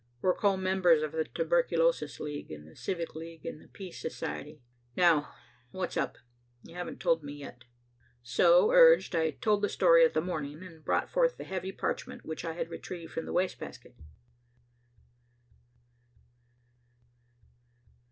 We're 0.19 0.33
co 0.33 0.57
members 0.57 1.03
of 1.03 1.11
the 1.11 1.25
Tuberculosis 1.25 2.19
League 2.19 2.51
and 2.51 2.67
the 2.67 2.75
Civic 2.75 3.13
League 3.13 3.45
and 3.45 3.61
the 3.61 3.67
Peace 3.67 4.01
Society. 4.01 4.63
Now 4.97 5.31
what's 5.69 5.95
up? 5.95 6.17
You 6.63 6.73
haven't 6.73 6.99
told 6.99 7.21
me 7.23 7.33
yet." 7.33 7.65
So 8.23 8.71
urged, 8.71 9.15
I 9.15 9.29
told 9.29 9.61
the 9.61 9.69
story 9.69 10.03
of 10.03 10.13
the 10.13 10.19
morning 10.21 10.63
and 10.63 10.83
brought 10.83 11.07
forth 11.11 11.37
the 11.37 11.43
heavy 11.43 11.71
parchment 11.71 12.25
which 12.25 12.43
I 12.43 12.53
had 12.53 12.71
retrieved 12.71 13.13
from 13.13 13.25
the 13.27 13.33
waste 13.33 13.59
basket. 13.59 13.95